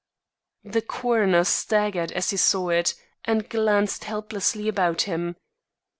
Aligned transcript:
The 0.63 0.81
coroner 0.81 1.43
staggered 1.43 2.11
as 2.13 2.31
he 2.31 2.37
saw 2.37 2.69
it, 2.69 2.95
and 3.25 3.47
glanced 3.47 4.05
helplessly 4.05 4.67
about 4.67 5.03
him. 5.03 5.35